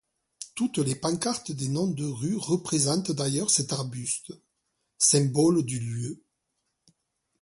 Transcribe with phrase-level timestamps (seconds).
[0.55, 4.33] Toutes les pancartes des noms des rues représentent d'ailleurs cet arbuste,
[4.97, 6.23] symbole du lieu.